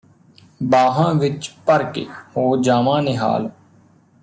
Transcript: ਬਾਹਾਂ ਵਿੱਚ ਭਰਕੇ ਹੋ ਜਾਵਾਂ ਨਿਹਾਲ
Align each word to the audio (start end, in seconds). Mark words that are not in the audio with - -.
ਬਾਹਾਂ 0.63 1.13
ਵਿੱਚ 1.13 1.51
ਭਰਕੇ 1.65 2.05
ਹੋ 2.37 2.57
ਜਾਵਾਂ 2.57 3.01
ਨਿਹਾਲ 3.01 3.49